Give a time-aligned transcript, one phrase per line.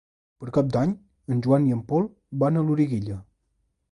[0.43, 0.93] Per Cap d'Any
[1.35, 2.09] en Joan i en Pol
[2.45, 3.21] van a Loriguilla.